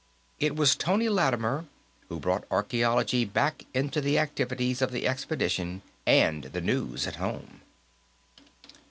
It 0.39 0.55
was 0.55 0.75
Tony 0.75 1.09
Lattimer 1.09 1.65
who 2.09 2.19
brought 2.19 2.45
archaeology 2.49 3.23
back 3.23 3.65
into 3.71 4.01
the 4.01 4.17
activities 4.17 4.81
of 4.81 4.91
the 4.91 5.07
expedition 5.07 5.83
and 6.07 6.45
the 6.45 6.59
news 6.61 7.05
at 7.05 7.17
home. 7.17 7.61